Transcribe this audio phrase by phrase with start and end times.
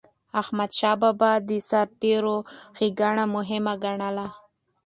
[0.41, 2.37] احمدشاه بابا به د سرتيرو
[2.77, 4.27] ښيګڼه مهمه ګڼله.